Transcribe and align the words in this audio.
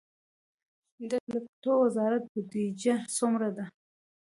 د 1.09 1.11
ټولګټو 1.29 1.73
وزارت 1.83 2.23
بودیجه 2.31 2.95
څومره 3.17 3.47
ده؟ 3.55 3.65